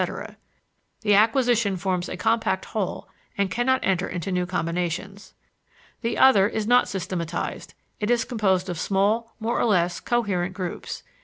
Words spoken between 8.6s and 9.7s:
of small, more or